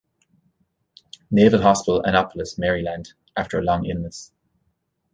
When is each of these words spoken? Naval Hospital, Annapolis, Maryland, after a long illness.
Naval 1.29 1.61
Hospital, 1.61 2.01
Annapolis, 2.03 2.57
Maryland, 2.57 3.13
after 3.37 3.59
a 3.59 3.63
long 3.63 3.85
illness. 3.85 4.31